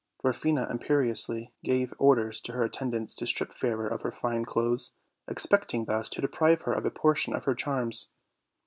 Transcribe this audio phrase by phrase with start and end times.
[0.23, 4.93] Dwarfina imperiously gave orders to her attendants to strip Fairer of her fine clothes,
[5.27, 8.07] expecting thus to deprive her of a portion of her charms.